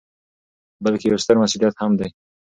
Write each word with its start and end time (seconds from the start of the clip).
،بلکې 0.83 1.05
یو 1.07 1.21
ستر 1.23 1.35
مسؤلیت 1.41 1.75
هم 1.77 1.91
دی 1.99 2.09